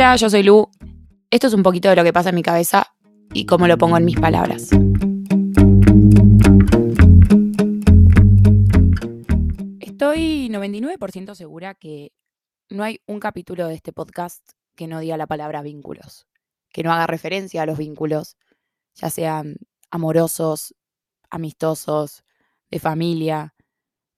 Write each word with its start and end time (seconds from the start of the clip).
Hola, 0.00 0.16
yo 0.16 0.30
soy 0.30 0.42
Lu. 0.42 0.66
Esto 1.30 1.48
es 1.48 1.52
un 1.52 1.62
poquito 1.62 1.90
de 1.90 1.94
lo 1.94 2.02
que 2.02 2.12
pasa 2.14 2.30
en 2.30 2.34
mi 2.34 2.42
cabeza 2.42 2.86
y 3.34 3.44
cómo 3.44 3.68
lo 3.68 3.76
pongo 3.76 3.98
en 3.98 4.06
mis 4.06 4.18
palabras. 4.18 4.70
Estoy 9.78 10.48
99% 10.48 11.34
segura 11.34 11.74
que 11.74 12.12
no 12.70 12.82
hay 12.82 13.02
un 13.06 13.20
capítulo 13.20 13.68
de 13.68 13.74
este 13.74 13.92
podcast 13.92 14.40
que 14.74 14.86
no 14.86 15.00
diga 15.00 15.18
la 15.18 15.26
palabra 15.26 15.60
vínculos, 15.60 16.26
que 16.72 16.82
no 16.82 16.94
haga 16.94 17.06
referencia 17.06 17.60
a 17.60 17.66
los 17.66 17.76
vínculos, 17.76 18.38
ya 18.94 19.10
sean 19.10 19.56
amorosos, 19.90 20.74
amistosos, 21.28 22.24
de 22.70 22.78
familia, 22.78 23.54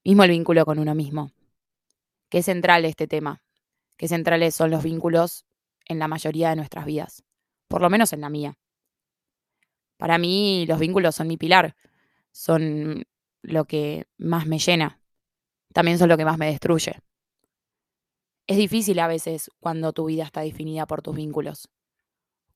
mismo 0.05 0.23
el 0.23 0.29
vínculo 0.29 0.63
con 0.63 0.79
uno 0.79 0.95
mismo. 0.95 1.33
Es 2.31 2.45
central 2.45 2.85
este 2.85 3.05
tema, 3.05 3.43
que 3.97 4.07
centrales 4.07 4.55
son 4.55 4.71
los 4.71 4.81
vínculos 4.81 5.45
en 5.85 5.99
la 5.99 6.07
mayoría 6.07 6.49
de 6.49 6.55
nuestras 6.55 6.85
vidas, 6.85 7.23
por 7.67 7.81
lo 7.81 7.89
menos 7.89 8.13
en 8.13 8.21
la 8.21 8.29
mía. 8.29 8.57
Para 9.97 10.17
mí 10.17 10.65
los 10.67 10.79
vínculos 10.79 11.15
son 11.15 11.27
mi 11.27 11.37
pilar, 11.37 11.75
son 12.31 13.03
lo 13.41 13.65
que 13.65 14.07
más 14.17 14.47
me 14.47 14.59
llena, 14.59 14.99
también 15.73 15.97
son 15.97 16.09
lo 16.09 16.17
que 16.17 16.25
más 16.25 16.37
me 16.37 16.47
destruye. 16.47 16.99
Es 18.47 18.57
difícil 18.57 18.99
a 18.99 19.07
veces 19.07 19.49
cuando 19.59 19.93
tu 19.93 20.05
vida 20.05 20.23
está 20.23 20.41
definida 20.41 20.85
por 20.85 21.01
tus 21.01 21.15
vínculos, 21.15 21.69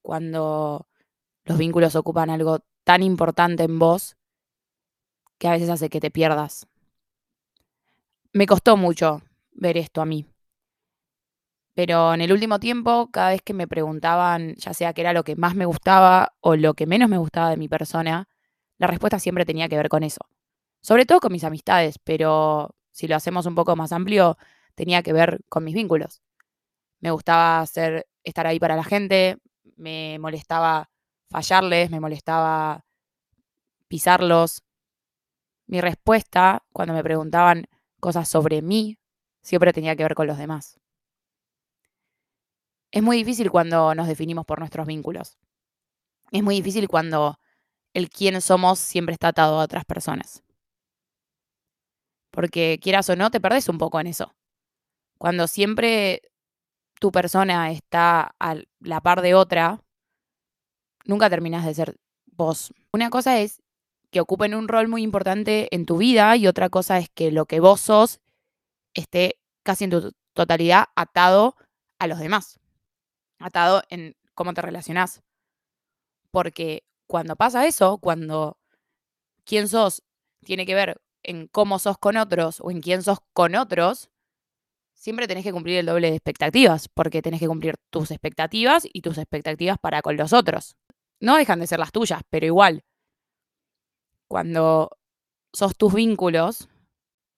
cuando 0.02 0.88
los 1.46 1.58
vínculos 1.58 1.96
ocupan 1.96 2.30
algo 2.30 2.60
tan 2.84 3.04
importante 3.04 3.64
en 3.64 3.80
vos 3.80 4.18
que 5.38 5.48
a 5.48 5.52
veces 5.52 5.70
hace 5.70 5.90
que 5.90 6.00
te 6.00 6.12
pierdas. 6.12 6.68
Me 8.34 8.46
costó 8.46 8.78
mucho 8.78 9.22
ver 9.52 9.78
esto 9.78 10.02
a 10.02 10.06
mí. 10.06 10.26
Pero 11.78 12.16
en 12.16 12.22
el 12.22 12.32
último 12.32 12.60
tiempo, 12.60 13.12
cada 13.12 13.30
vez 13.30 13.44
que 13.44 13.54
me 13.54 13.68
preguntaban, 13.68 14.56
ya 14.56 14.74
sea 14.74 14.94
qué 14.94 15.02
era 15.02 15.14
lo 15.14 15.24
que 15.24 15.36
más 15.36 15.54
me 15.54 15.66
gustaba 15.66 16.34
o 16.40 16.56
lo 16.56 16.74
que 16.74 16.88
menos 16.88 17.08
me 17.08 17.20
gustaba 17.20 17.52
de 17.52 17.58
mi 17.58 17.70
persona, 17.70 18.28
la 18.80 18.88
respuesta 18.88 19.20
siempre 19.20 19.46
tenía 19.46 19.70
que 19.70 19.78
ver 19.78 19.88
con 19.88 20.02
eso. 20.02 20.22
Sobre 20.82 21.06
todo 21.06 21.20
con 21.20 21.32
mis 21.32 21.44
amistades, 21.44 22.00
pero 22.00 22.76
si 22.90 23.08
lo 23.08 23.16
hacemos 23.16 23.46
un 23.46 23.54
poco 23.54 23.76
más 23.76 23.92
amplio, 23.92 24.40
tenía 24.74 25.04
que 25.04 25.14
ver 25.14 25.42
con 25.50 25.64
mis 25.64 25.76
vínculos. 25.76 26.24
Me 27.00 27.12
gustaba 27.12 27.60
hacer, 27.60 28.08
estar 28.24 28.48
ahí 28.48 28.60
para 28.60 28.76
la 28.76 28.84
gente, 28.84 29.38
me 29.76 30.18
molestaba 30.18 30.90
fallarles, 31.30 31.92
me 31.92 32.00
molestaba 32.00 32.86
pisarlos. 33.88 34.64
Mi 35.68 35.80
respuesta, 35.80 36.64
cuando 36.74 36.96
me 36.96 37.04
preguntaban 37.04 37.68
cosas 38.00 38.28
sobre 38.28 38.64
mí, 38.64 38.98
siempre 39.44 39.74
tenía 39.74 39.96
que 39.96 40.02
ver 40.02 40.16
con 40.16 40.26
los 40.26 40.40
demás. 40.40 40.80
Es 42.92 43.04
muy 43.04 43.18
difícil 43.18 43.52
cuando 43.52 43.94
nos 43.96 44.08
definimos 44.08 44.46
por 44.46 44.60
nuestros 44.60 44.88
vínculos. 44.88 45.38
Es 46.32 46.44
muy 46.44 46.56
difícil 46.56 46.88
cuando 46.88 47.40
el 47.94 48.10
quién 48.10 48.40
somos 48.42 48.80
siempre 48.80 49.14
está 49.14 49.30
atado 49.30 49.60
a 49.60 49.64
otras 49.64 49.86
personas. 49.86 50.44
Porque 52.32 52.80
quieras 52.82 53.10
o 53.10 53.16
no, 53.16 53.32
te 53.32 53.42
perdés 53.42 53.68
un 53.70 53.78
poco 53.78 54.00
en 54.00 54.08
eso. 54.08 54.34
Cuando 55.18 55.48
siempre 55.48 56.22
tu 57.00 57.12
persona 57.12 57.72
está 57.72 58.36
a 58.40 58.56
la 58.80 59.02
par 59.02 59.22
de 59.22 59.34
otra, 59.34 59.82
nunca 61.06 61.30
terminas 61.30 61.66
de 61.66 61.74
ser 61.74 61.98
vos. 62.26 62.74
Una 62.94 63.10
cosa 63.10 63.40
es 63.40 63.62
que 64.12 64.22
ocupen 64.22 64.54
un 64.54 64.68
rol 64.68 64.88
muy 64.88 65.04
importante 65.04 65.68
en 65.76 65.86
tu 65.86 65.98
vida 65.98 66.36
y 66.38 66.48
otra 66.48 66.70
cosa 66.70 67.00
es 67.00 67.10
que 67.10 67.32
lo 67.32 67.46
que 67.46 67.60
vos 67.60 67.82
sos 67.82 68.22
esté 68.94 69.40
casi 69.64 69.86
en 69.86 69.90
tu 69.92 70.14
totalidad 70.34 70.86
atado 70.96 71.56
a 72.00 72.08
los 72.08 72.20
demás 72.20 72.60
atado 73.40 73.84
en 73.90 74.16
cómo 74.34 74.54
te 74.54 74.62
relacionás. 74.62 75.24
Porque 76.32 76.86
cuando 77.08 77.36
pasa 77.36 77.66
eso, 77.66 77.98
cuando 77.98 78.60
quién 79.46 79.68
sos 79.68 80.04
tiene 80.44 80.66
que 80.66 80.76
ver 80.76 81.02
en 81.24 81.48
cómo 81.48 81.80
sos 81.80 81.98
con 81.98 82.18
otros 82.18 82.60
o 82.62 82.72
en 82.72 82.82
quién 82.82 83.02
sos 83.02 83.20
con 83.34 83.56
otros, 83.56 84.10
siempre 84.94 85.28
tenés 85.28 85.44
que 85.44 85.52
cumplir 85.52 85.78
el 85.78 85.86
doble 85.86 86.10
de 86.10 86.16
expectativas, 86.16 86.90
porque 86.90 87.22
tenés 87.22 87.40
que 87.40 87.48
cumplir 87.48 87.76
tus 87.90 88.12
expectativas 88.12 88.88
y 88.92 89.02
tus 89.02 89.18
expectativas 89.18 89.78
para 89.80 90.02
con 90.02 90.18
los 90.18 90.34
otros. 90.34 90.76
No 91.20 91.38
dejan 91.38 91.60
de 91.60 91.68
ser 91.68 91.80
las 91.80 91.92
tuyas, 91.92 92.22
pero 92.30 92.46
igual, 92.46 92.84
cuando 94.28 94.98
sos 95.54 95.76
tus 95.76 95.94
vínculos, 95.94 96.70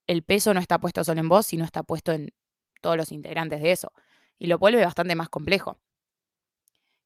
el 0.08 0.24
peso 0.24 0.54
no 0.54 0.60
está 0.60 0.80
puesto 0.80 1.04
solo 1.04 1.22
en 1.22 1.30
vos, 1.30 1.46
sino 1.46 1.64
está 1.64 1.84
puesto 1.84 2.12
en 2.12 2.34
todos 2.82 2.98
los 2.98 3.12
integrantes 3.12 3.62
de 3.62 3.72
eso. 3.72 3.94
Y 4.38 4.48
lo 4.48 4.58
vuelve 4.58 4.84
bastante 4.84 5.16
más 5.16 5.30
complejo 5.30 5.80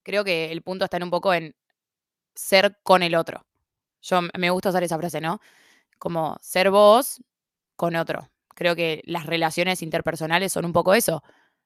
creo 0.04 0.24
que 0.24 0.52
el 0.52 0.62
punto 0.62 0.86
está 0.86 0.98
en 0.98 1.04
un 1.04 1.10
poco 1.10 1.34
en 1.34 1.56
ser 2.36 2.80
con 2.84 3.04
el 3.04 3.16
otro. 3.16 3.46
Yo 4.02 4.20
me 4.38 4.50
gusta 4.50 4.70
usar 4.70 4.84
esa 4.84 4.98
frase, 4.98 5.22
¿no? 5.22 5.40
Como 5.98 6.38
ser 6.42 6.70
vos 6.70 7.24
con 7.76 7.96
otro. 7.96 8.30
Creo 8.56 8.76
que 8.76 9.02
las 9.06 9.26
relaciones 9.26 9.82
interpersonales 9.82 10.52
son 10.52 10.66
un 10.66 10.74
poco 10.74 10.94
eso. 10.94 11.24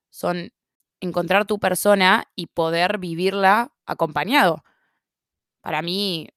Son 0.09 0.51
encontrar 0.99 1.45
tu 1.45 1.59
persona 1.59 2.25
y 2.35 2.47
poder 2.47 2.97
vivirla 2.97 3.73
acompañado. 3.85 4.63
Para 5.61 5.81
mí, 5.81 6.29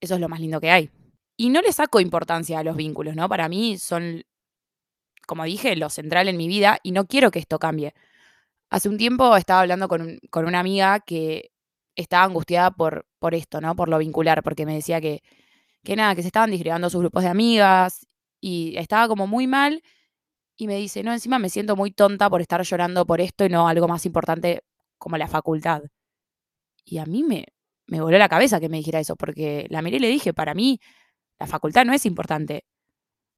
eso 0.00 0.14
es 0.14 0.20
lo 0.20 0.28
más 0.28 0.40
lindo 0.40 0.60
que 0.60 0.70
hay. 0.70 0.90
Y 1.36 1.50
no 1.50 1.60
le 1.60 1.72
saco 1.72 2.00
importancia 2.00 2.58
a 2.58 2.64
los 2.64 2.76
vínculos, 2.76 3.14
¿no? 3.14 3.28
Para 3.28 3.48
mí 3.48 3.78
son, 3.78 4.24
como 5.26 5.44
dije, 5.44 5.76
lo 5.76 5.90
central 5.90 6.28
en 6.28 6.36
mi 6.36 6.48
vida 6.48 6.78
y 6.82 6.92
no 6.92 7.06
quiero 7.06 7.30
que 7.30 7.38
esto 7.38 7.58
cambie. 7.58 7.94
Hace 8.70 8.88
un 8.88 8.98
tiempo 8.98 9.36
estaba 9.36 9.60
hablando 9.60 9.88
con, 9.88 10.18
una 10.32 10.60
amiga 10.60 11.00
que 11.00 11.52
estaba 11.94 12.24
angustiada 12.24 12.70
por, 12.72 13.06
por 13.18 13.34
esto, 13.34 13.60
¿no? 13.60 13.76
Por 13.76 13.88
lo 13.88 13.98
vincular, 13.98 14.42
porque 14.42 14.66
me 14.66 14.74
decía 14.74 15.00
que, 15.00 15.22
que 15.84 15.96
nada, 15.96 16.14
que 16.14 16.22
se 16.22 16.28
estaban 16.28 16.50
disgregando 16.50 16.90
sus 16.90 17.00
grupos 17.00 17.22
de 17.22 17.28
amigas 17.28 18.06
y 18.40 18.76
estaba 18.76 19.08
como 19.08 19.26
muy 19.26 19.46
mal. 19.46 19.82
Y 20.56 20.66
me 20.66 20.76
dice, 20.76 21.02
no, 21.02 21.12
encima 21.12 21.38
me 21.38 21.50
siento 21.50 21.76
muy 21.76 21.92
tonta 21.92 22.30
por 22.30 22.40
estar 22.40 22.62
llorando 22.62 23.06
por 23.06 23.20
esto 23.20 23.44
y 23.44 23.48
no 23.50 23.68
algo 23.68 23.88
más 23.88 24.06
importante 24.06 24.64
como 24.98 25.16
la 25.18 25.28
facultad. 25.28 25.82
Y 26.84 26.98
a 26.98 27.06
mí 27.06 27.22
me, 27.24 27.46
me 27.86 28.00
voló 28.00 28.18
la 28.18 28.28
cabeza 28.28 28.60
que 28.60 28.68
me 28.68 28.78
dijera 28.78 29.00
eso, 29.00 29.16
porque 29.16 29.66
la 29.70 29.82
miré 29.82 29.98
y 29.98 30.00
le 30.00 30.08
dije, 30.08 30.34
para 30.34 30.54
mí 30.54 30.80
la 31.38 31.46
facultad 31.46 31.84
no 31.84 31.92
es 31.92 32.06
importante. 32.06 32.64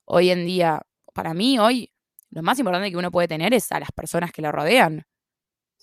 Hoy 0.06 0.30
en 0.30 0.46
día, 0.46 0.82
para 1.14 1.34
mí 1.34 1.58
hoy, 1.58 1.92
lo 2.30 2.42
más 2.42 2.58
importante 2.58 2.90
que 2.90 2.96
uno 2.96 3.10
puede 3.10 3.28
tener 3.28 3.54
es 3.54 3.70
a 3.72 3.80
las 3.80 3.92
personas 3.92 4.32
que 4.32 4.42
lo 4.42 4.52
rodean 4.52 5.06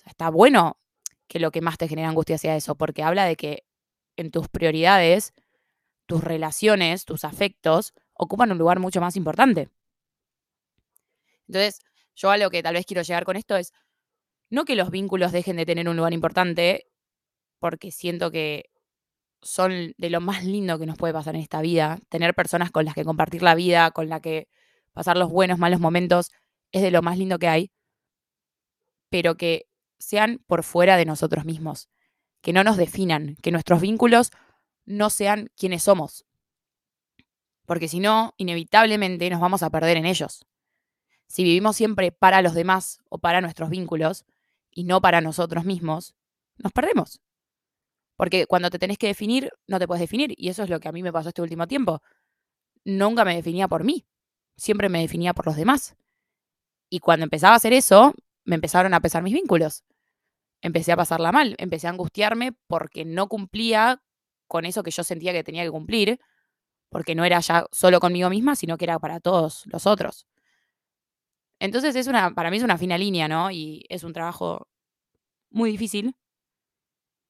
está 0.06 0.30
bueno 0.30 0.78
que 1.28 1.40
lo 1.40 1.52
que 1.52 1.62
más 1.62 1.78
te 1.78 1.88
genera 1.88 2.10
angustia 2.10 2.38
sea 2.38 2.56
eso, 2.56 2.76
porque 2.76 3.04
habla 3.04 3.26
de 3.26 3.36
que 3.36 3.66
en 4.18 4.32
tus 4.32 4.48
prioridades, 4.48 5.34
tus 6.06 6.24
relaciones, 6.24 7.06
tus 7.06 7.26
afectos, 7.26 7.94
ocupan 8.14 8.52
un 8.52 8.58
lugar 8.58 8.80
mucho 8.80 9.02
más 9.02 9.16
importante. 9.16 9.70
Entonces, 11.48 11.80
yo 12.16 12.32
a 12.32 12.38
lo 12.38 12.50
que 12.50 12.64
tal 12.64 12.76
vez 12.76 12.86
quiero 12.86 13.02
llegar 13.02 13.26
con 13.26 13.36
esto 13.36 13.56
es, 13.58 13.74
no 14.50 14.66
que 14.66 14.76
los 14.76 14.92
vínculos 14.92 15.32
dejen 15.32 15.58
de 15.58 15.66
tener 15.66 15.90
un 15.90 15.98
lugar 15.98 16.14
importante, 16.14 16.88
porque 17.60 17.92
siento 17.92 18.32
que 18.32 18.70
son 19.42 19.94
de 19.98 20.10
lo 20.10 20.22
más 20.22 20.44
lindo 20.44 20.80
que 20.80 20.86
nos 20.86 20.98
puede 20.98 21.14
pasar 21.14 21.36
en 21.36 21.42
esta 21.42 21.62
vida. 21.62 22.00
Tener 22.10 22.34
personas 22.34 22.72
con 22.72 22.86
las 22.86 22.96
que 22.96 23.06
compartir 23.06 23.44
la 23.44 23.56
vida, 23.56 23.92
con 23.92 24.10
las 24.10 24.22
que 24.22 24.48
pasar 24.94 25.18
los 25.18 25.30
buenos, 25.30 25.60
malos 25.60 25.80
momentos, 25.80 26.32
es 26.72 26.82
de 26.82 26.92
lo 26.92 27.02
más 27.02 27.18
lindo 27.18 27.40
que 27.40 27.48
hay. 27.48 27.72
Pero 29.10 29.36
que 29.36 29.68
sean 30.00 30.42
por 30.48 30.64
fuera 30.64 30.98
de 30.98 31.06
nosotros 31.06 31.46
mismos, 31.46 31.90
que 32.42 32.54
no 32.54 32.64
nos 32.64 32.78
definan, 32.78 33.36
que 33.42 33.52
nuestros 33.52 33.82
vínculos 33.82 34.32
no 34.86 35.10
sean 35.10 35.50
quienes 35.56 35.84
somos. 35.84 36.26
Porque 37.66 37.88
si 37.88 38.00
no, 38.00 38.34
inevitablemente 38.38 39.30
nos 39.30 39.40
vamos 39.40 39.64
a 39.64 39.70
perder 39.70 39.98
en 39.98 40.06
ellos. 40.06 40.46
Si 41.28 41.44
vivimos 41.44 41.76
siempre 41.76 42.12
para 42.12 42.42
los 42.42 42.54
demás 42.54 43.00
o 43.10 43.18
para 43.18 43.42
nuestros 43.42 43.70
vínculos 43.70 44.26
y 44.72 44.84
no 44.84 45.02
para 45.02 45.22
nosotros 45.22 45.66
mismos, 45.66 46.16
nos 46.58 46.72
perdemos. 46.72 47.22
Porque 48.16 48.46
cuando 48.46 48.70
te 48.70 48.80
tenés 48.80 48.98
que 48.98 49.08
definir, 49.08 49.52
no 49.68 49.80
te 49.80 49.88
puedes 49.88 50.02
definir. 50.02 50.34
Y 50.38 50.50
eso 50.50 50.64
es 50.64 50.70
lo 50.70 50.80
que 50.80 50.88
a 50.88 50.92
mí 50.92 51.04
me 51.04 51.12
pasó 51.12 51.30
este 51.30 51.42
último 51.42 51.68
tiempo. 51.68 52.02
Nunca 52.86 53.26
me 53.26 53.36
definía 53.36 53.68
por 53.68 53.84
mí. 53.84 54.06
Siempre 54.56 54.88
me 54.90 55.02
definía 55.02 55.34
por 55.34 55.48
los 55.48 55.56
demás. 55.56 55.96
Y 56.90 57.00
cuando 57.00 57.24
empezaba 57.24 57.54
a 57.54 57.58
hacer 57.58 57.74
eso, 57.74 58.14
me 58.46 58.56
empezaron 58.56 58.94
a 58.94 59.02
pesar 59.02 59.24
mis 59.24 59.34
vínculos. 59.34 59.84
Empecé 60.62 60.94
a 60.94 60.98
pasarla 60.98 61.32
mal, 61.32 61.56
empecé 61.60 61.88
a 61.88 61.92
angustiarme 61.92 62.54
porque 62.68 63.06
no 63.06 63.28
cumplía 63.28 64.02
con 64.48 64.66
eso 64.66 64.84
que 64.84 64.92
yo 64.92 65.04
sentía 65.04 65.34
que 65.34 65.44
tenía 65.44 65.64
que 65.64 65.72
cumplir, 65.72 66.20
porque 66.90 67.16
no 67.16 67.26
era 67.26 67.40
ya 67.40 67.66
solo 67.72 68.00
conmigo 68.00 68.30
misma, 68.30 68.56
sino 68.56 68.78
que 68.78 68.86
era 68.86 69.00
para 69.00 69.20
todos 69.20 69.64
los 69.66 69.86
otros. 69.86 70.28
Entonces 71.60 71.96
es 71.96 72.08
una, 72.08 72.34
para 72.34 72.52
mí 72.52 72.58
es 72.58 72.64
una 72.64 72.78
fina 72.78 72.98
línea, 72.98 73.28
¿no? 73.28 73.52
Y 73.52 73.86
es 73.90 74.04
un 74.04 74.14
trabajo 74.14 74.68
muy 75.50 75.72
difícil. 75.72 76.16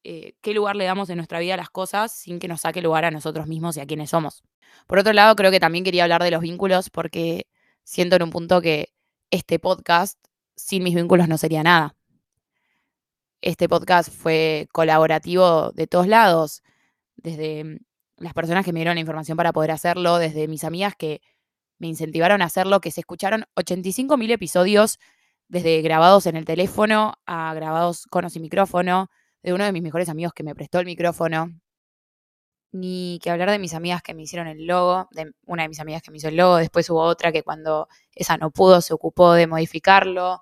Eh, 0.03 0.35
¿Qué 0.41 0.53
lugar 0.53 0.75
le 0.75 0.85
damos 0.85 1.09
en 1.09 1.17
nuestra 1.17 1.39
vida 1.39 1.55
a 1.55 1.57
las 1.57 1.69
cosas 1.69 2.11
sin 2.11 2.39
que 2.39 2.47
nos 2.47 2.61
saque 2.61 2.81
lugar 2.81 3.05
a 3.05 3.11
nosotros 3.11 3.47
mismos 3.47 3.77
y 3.77 3.79
a 3.79 3.87
quienes 3.87 4.11
somos? 4.11 4.43
Por 4.87 4.99
otro 4.99 5.13
lado, 5.13 5.35
creo 5.35 5.51
que 5.51 5.59
también 5.59 5.83
quería 5.83 6.03
hablar 6.03 6.23
de 6.23 6.31
los 6.31 6.41
vínculos 6.41 6.89
porque 6.89 7.47
siento 7.83 8.15
en 8.15 8.23
un 8.23 8.29
punto 8.29 8.61
que 8.61 8.93
este 9.31 9.57
podcast 9.59 10.19
sin 10.55 10.83
mis 10.83 10.95
vínculos 10.95 11.27
no 11.27 11.37
sería 11.37 11.63
nada. 11.63 11.95
este 13.41 13.69
podcast 13.69 14.09
fue 14.09 14.67
colaborativo 14.71 15.71
de 15.71 15.87
todos 15.87 16.07
lados, 16.07 16.63
desde 17.15 17.79
las 18.17 18.33
personas 18.33 18.65
que 18.65 18.73
me 18.73 18.79
dieron 18.79 18.95
la 18.95 19.01
información 19.01 19.37
para 19.37 19.53
poder 19.53 19.71
hacerlo, 19.71 20.17
desde 20.17 20.47
mis 20.47 20.63
amigas 20.63 20.95
que 20.97 21.21
me 21.77 21.87
incentivaron 21.87 22.41
a 22.41 22.45
hacerlo, 22.45 22.81
que 22.81 22.91
se 22.91 23.01
escucharon 23.01 23.45
85.000 23.55 24.31
episodios 24.31 24.99
desde 25.47 25.81
grabados 25.81 26.25
en 26.25 26.35
el 26.37 26.45
teléfono 26.45 27.15
a 27.25 27.53
grabados 27.53 28.05
con 28.09 28.25
o 28.25 28.29
sin 28.29 28.41
micrófono, 28.41 29.09
de 29.43 29.53
uno 29.53 29.63
de 29.63 29.71
mis 29.71 29.83
mejores 29.83 30.09
amigos 30.09 30.33
que 30.33 30.43
me 30.43 30.55
prestó 30.55 30.79
el 30.79 30.85
micrófono, 30.85 31.51
ni 32.75 33.19
que 33.23 33.29
hablar 33.31 33.49
de 33.49 33.59
mis 33.59 33.73
amigas 33.73 34.01
que 34.01 34.13
me 34.13 34.23
hicieron 34.23 34.47
el 34.47 34.67
logo, 34.67 35.07
de 35.11 35.31
una 35.45 35.63
de 35.63 35.69
mis 35.69 35.79
amigas 35.79 36.01
que 36.01 36.11
me 36.11 36.17
hizo 36.17 36.27
el 36.27 36.35
logo, 36.35 36.57
después 36.57 36.89
hubo 36.89 37.01
otra 37.01 37.31
que 37.31 37.43
cuando 37.43 37.87
esa 38.13 38.37
no 38.37 38.51
pudo 38.51 38.81
se 38.81 38.93
ocupó 38.93 39.33
de 39.33 39.47
modificarlo, 39.47 40.41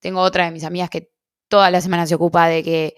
tengo 0.00 0.20
otra 0.20 0.44
de 0.44 0.50
mis 0.50 0.64
amigas 0.64 0.90
que 0.90 1.10
toda 1.48 1.70
la 1.70 1.80
semana 1.80 2.06
se 2.06 2.14
ocupa 2.14 2.46
de 2.48 2.62
que 2.62 2.96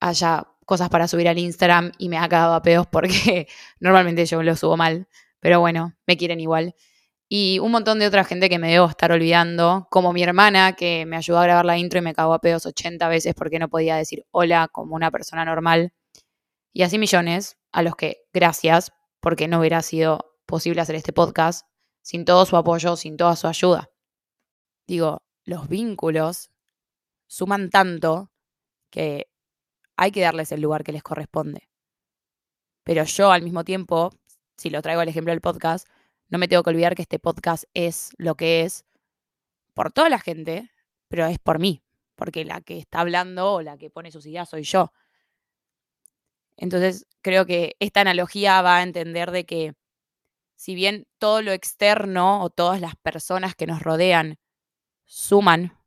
haya 0.00 0.46
cosas 0.66 0.88
para 0.88 1.08
subir 1.08 1.28
al 1.28 1.38
Instagram 1.38 1.92
y 1.98 2.08
me 2.08 2.16
ha 2.18 2.28
cagado 2.28 2.54
a 2.54 2.62
pedos 2.62 2.86
porque 2.86 3.48
normalmente 3.80 4.26
yo 4.26 4.42
lo 4.42 4.56
subo 4.56 4.76
mal, 4.76 5.08
pero 5.40 5.60
bueno, 5.60 5.94
me 6.06 6.16
quieren 6.16 6.40
igual. 6.40 6.74
Y 7.28 7.58
un 7.58 7.72
montón 7.72 7.98
de 7.98 8.06
otra 8.06 8.22
gente 8.24 8.48
que 8.48 8.58
me 8.58 8.70
debo 8.70 8.86
estar 8.86 9.10
olvidando, 9.10 9.88
como 9.90 10.12
mi 10.12 10.22
hermana 10.22 10.74
que 10.74 11.06
me 11.06 11.16
ayudó 11.16 11.38
a 11.40 11.44
grabar 11.44 11.64
la 11.64 11.78
intro 11.78 11.98
y 11.98 12.02
me 12.02 12.14
cagó 12.14 12.34
a 12.34 12.40
pedos 12.40 12.66
80 12.66 13.08
veces 13.08 13.34
porque 13.34 13.58
no 13.58 13.68
podía 13.68 13.96
decir 13.96 14.24
hola 14.30 14.68
como 14.70 14.94
una 14.94 15.10
persona 15.10 15.44
normal. 15.44 15.92
Y 16.74 16.82
así 16.82 16.98
millones 16.98 17.56
a 17.70 17.82
los 17.82 17.94
que 17.94 18.26
gracias, 18.32 18.92
porque 19.20 19.46
no 19.46 19.60
hubiera 19.60 19.80
sido 19.80 20.36
posible 20.44 20.80
hacer 20.80 20.96
este 20.96 21.12
podcast 21.12 21.68
sin 22.02 22.24
todo 22.24 22.44
su 22.46 22.56
apoyo, 22.56 22.96
sin 22.96 23.16
toda 23.16 23.36
su 23.36 23.46
ayuda. 23.46 23.90
Digo, 24.86 25.22
los 25.44 25.68
vínculos 25.68 26.50
suman 27.28 27.70
tanto 27.70 28.32
que 28.90 29.30
hay 29.96 30.10
que 30.10 30.20
darles 30.22 30.50
el 30.50 30.60
lugar 30.60 30.82
que 30.82 30.90
les 30.90 31.04
corresponde. 31.04 31.70
Pero 32.82 33.04
yo 33.04 33.30
al 33.30 33.42
mismo 33.42 33.64
tiempo, 33.64 34.10
si 34.58 34.68
lo 34.68 34.82
traigo 34.82 35.00
al 35.00 35.08
ejemplo 35.08 35.32
del 35.32 35.40
podcast, 35.40 35.88
no 36.28 36.38
me 36.38 36.48
tengo 36.48 36.64
que 36.64 36.70
olvidar 36.70 36.96
que 36.96 37.02
este 37.02 37.20
podcast 37.20 37.64
es 37.72 38.10
lo 38.18 38.34
que 38.34 38.62
es 38.62 38.84
por 39.74 39.92
toda 39.92 40.08
la 40.08 40.18
gente, 40.18 40.72
pero 41.06 41.24
es 41.26 41.38
por 41.38 41.60
mí, 41.60 41.84
porque 42.16 42.44
la 42.44 42.60
que 42.60 42.78
está 42.78 43.00
hablando 43.00 43.52
o 43.52 43.62
la 43.62 43.78
que 43.78 43.90
pone 43.90 44.10
sus 44.10 44.26
ideas 44.26 44.48
soy 44.48 44.64
yo. 44.64 44.92
Entonces, 46.56 47.06
creo 47.22 47.46
que 47.46 47.76
esta 47.80 48.00
analogía 48.00 48.62
va 48.62 48.78
a 48.78 48.82
entender 48.82 49.30
de 49.30 49.44
que 49.44 49.74
si 50.56 50.74
bien 50.74 51.06
todo 51.18 51.42
lo 51.42 51.52
externo 51.52 52.42
o 52.42 52.50
todas 52.50 52.80
las 52.80 52.96
personas 52.96 53.54
que 53.54 53.66
nos 53.66 53.82
rodean 53.82 54.36
suman 55.04 55.78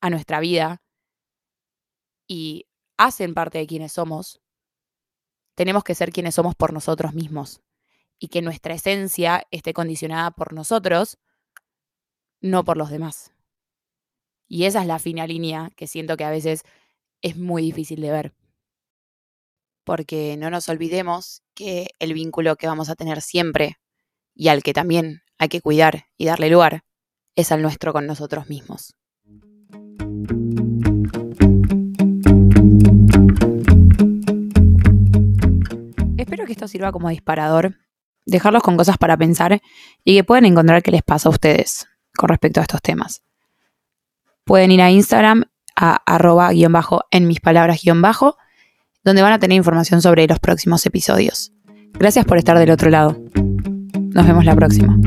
a 0.00 0.10
nuestra 0.10 0.40
vida 0.40 0.82
y 2.26 2.66
hacen 2.96 3.34
parte 3.34 3.58
de 3.58 3.66
quienes 3.66 3.92
somos, 3.92 4.40
tenemos 5.54 5.84
que 5.84 5.94
ser 5.94 6.12
quienes 6.12 6.34
somos 6.34 6.54
por 6.54 6.72
nosotros 6.72 7.14
mismos 7.14 7.60
y 8.18 8.28
que 8.28 8.42
nuestra 8.42 8.74
esencia 8.74 9.46
esté 9.50 9.72
condicionada 9.72 10.30
por 10.30 10.52
nosotros, 10.52 11.18
no 12.40 12.64
por 12.64 12.76
los 12.76 12.90
demás. 12.90 13.32
Y 14.46 14.64
esa 14.64 14.82
es 14.82 14.86
la 14.86 14.98
fina 14.98 15.26
línea 15.26 15.70
que 15.76 15.86
siento 15.86 16.16
que 16.16 16.24
a 16.24 16.30
veces 16.30 16.62
es 17.22 17.36
muy 17.36 17.62
difícil 17.62 18.00
de 18.00 18.10
ver. 18.10 18.39
Porque 19.84 20.36
no 20.36 20.50
nos 20.50 20.68
olvidemos 20.68 21.42
que 21.54 21.88
el 21.98 22.14
vínculo 22.14 22.56
que 22.56 22.66
vamos 22.66 22.88
a 22.90 22.96
tener 22.96 23.22
siempre 23.22 23.78
y 24.34 24.48
al 24.48 24.62
que 24.62 24.72
también 24.72 25.22
hay 25.38 25.48
que 25.48 25.60
cuidar 25.60 26.06
y 26.16 26.26
darle 26.26 26.50
lugar 26.50 26.84
es 27.34 27.52
al 27.52 27.62
nuestro 27.62 27.92
con 27.92 28.06
nosotros 28.06 28.48
mismos. 28.48 28.94
Espero 36.16 36.44
que 36.44 36.52
esto 36.52 36.68
sirva 36.68 36.92
como 36.92 37.08
disparador, 37.08 37.76
dejarlos 38.26 38.62
con 38.62 38.76
cosas 38.76 38.98
para 38.98 39.16
pensar 39.16 39.60
y 40.04 40.16
que 40.16 40.24
puedan 40.24 40.44
encontrar 40.44 40.82
qué 40.82 40.90
les 40.90 41.02
pasa 41.02 41.28
a 41.28 41.32
ustedes 41.32 41.88
con 42.16 42.28
respecto 42.28 42.60
a 42.60 42.64
estos 42.64 42.82
temas. 42.82 43.22
Pueden 44.44 44.70
ir 44.70 44.82
a 44.82 44.90
Instagram 44.90 45.44
a 45.76 46.02
arroba 46.06 46.50
guion 46.52 46.72
bajo 46.72 48.36
donde 49.04 49.22
van 49.22 49.32
a 49.32 49.38
tener 49.38 49.56
información 49.56 50.02
sobre 50.02 50.26
los 50.26 50.38
próximos 50.38 50.84
episodios. 50.86 51.52
Gracias 51.98 52.24
por 52.24 52.38
estar 52.38 52.58
del 52.58 52.70
otro 52.70 52.90
lado. 52.90 53.20
Nos 54.12 54.26
vemos 54.26 54.44
la 54.44 54.54
próxima. 54.54 54.98